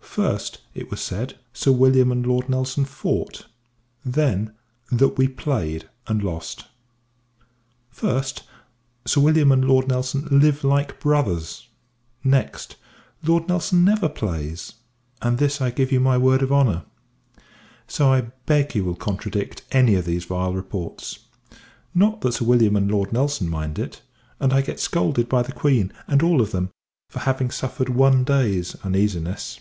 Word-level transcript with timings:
First, 0.00 0.58
it 0.74 0.90
was 0.90 1.00
said, 1.00 1.38
Sir 1.52 1.70
W. 1.70 2.10
and 2.12 2.26
Lord 2.26 2.52
N. 2.52 2.64
fought; 2.84 3.46
then, 4.04 4.52
that 4.90 5.16
we 5.16 5.28
played, 5.28 5.88
and 6.08 6.20
lost. 6.22 6.64
First, 7.90 8.42
Sir 9.06 9.20
W. 9.22 9.52
and 9.52 9.64
Lord 9.64 9.90
N. 9.90 10.02
live 10.32 10.64
like 10.64 10.98
brothers; 11.00 11.68
next, 12.24 12.74
Lord 13.22 13.48
N. 13.50 13.60
never 13.84 14.08
plays: 14.10 14.72
and 15.22 15.38
this 15.38 15.60
I 15.60 15.70
give 15.70 15.92
you 15.92 16.00
my 16.00 16.18
word 16.18 16.42
of 16.42 16.50
honour. 16.52 16.82
So 17.86 18.12
I 18.12 18.22
beg 18.46 18.74
you 18.74 18.84
will 18.84 18.96
contradict 18.96 19.62
any 19.70 19.94
of 19.94 20.04
these 20.06 20.24
vile 20.26 20.52
reports. 20.52 21.20
Not 21.94 22.20
that 22.22 22.32
Sir 22.32 22.44
W. 22.46 22.76
and 22.76 22.90
Lord 22.90 23.16
N. 23.16 23.48
mind 23.48 23.78
it; 23.78 24.02
and 24.40 24.52
I 24.52 24.60
get 24.60 24.80
scolded 24.80 25.28
by 25.30 25.42
the 25.42 25.52
Queen, 25.52 25.92
and 26.08 26.20
all 26.22 26.40
of 26.42 26.50
them, 26.50 26.70
for 27.10 27.20
having 27.20 27.50
suffered 27.52 27.88
one 27.88 28.24
day's 28.24 28.74
uneasiness. 28.82 29.60